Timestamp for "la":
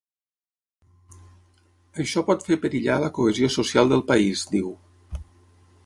3.05-3.13